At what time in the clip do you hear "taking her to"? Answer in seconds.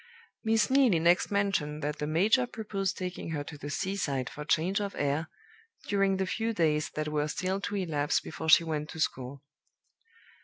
2.97-3.55